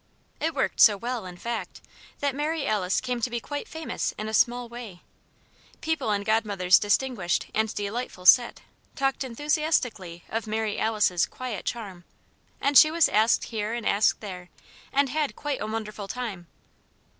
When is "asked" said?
13.09-13.43, 13.85-14.21